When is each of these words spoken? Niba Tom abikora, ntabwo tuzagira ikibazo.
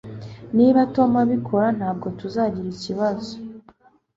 Niba 0.57 0.79
Tom 0.95 1.11
abikora, 1.23 1.67
ntabwo 1.77 2.07
tuzagira 2.19 2.67
ikibazo. 2.75 3.31